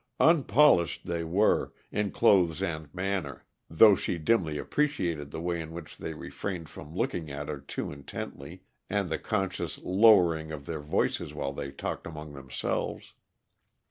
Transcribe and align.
Unpolished 0.19 1.05
they 1.05 1.23
were, 1.23 1.73
in 1.91 2.09
clothes 2.09 2.63
and 2.63 2.91
manner, 2.91 3.45
though 3.69 3.93
she 3.95 4.17
dimly 4.17 4.57
appreciated 4.57 5.29
the 5.29 5.39
way 5.39 5.61
in 5.61 5.73
which 5.73 5.95
they 5.99 6.15
refrained 6.15 6.67
from 6.69 6.95
looking 6.95 7.29
at 7.29 7.47
her 7.47 7.59
too 7.59 7.91
intently, 7.91 8.63
and 8.89 9.11
the 9.11 9.19
conscious 9.19 9.77
lowering 9.83 10.51
of 10.51 10.65
their 10.65 10.81
voices 10.81 11.35
while 11.35 11.53
they 11.53 11.71
talked 11.71 12.07
among 12.07 12.33
themselves. 12.33 13.13